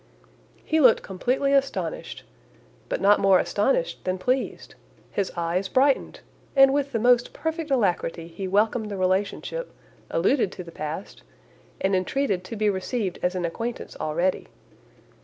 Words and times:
He 0.65 0.79
looked 0.79 1.03
completely 1.03 1.53
astonished, 1.53 2.23
but 2.89 3.01
not 3.01 3.19
more 3.19 3.37
astonished 3.37 4.03
than 4.03 4.17
pleased; 4.17 4.73
his 5.11 5.31
eyes 5.37 5.67
brightened! 5.67 6.21
and 6.55 6.73
with 6.73 6.91
the 6.91 6.97
most 6.97 7.33
perfect 7.33 7.69
alacrity 7.69 8.27
he 8.27 8.47
welcomed 8.47 8.89
the 8.89 8.97
relationship, 8.97 9.71
alluded 10.09 10.51
to 10.53 10.63
the 10.63 10.71
past, 10.71 11.21
and 11.79 11.95
entreated 11.95 12.43
to 12.45 12.55
be 12.55 12.67
received 12.67 13.19
as 13.21 13.35
an 13.35 13.45
acquaintance 13.45 13.95
already. 14.01 14.47